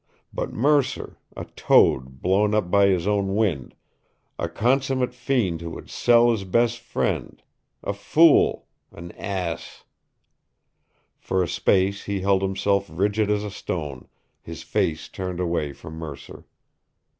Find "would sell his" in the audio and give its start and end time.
5.69-6.43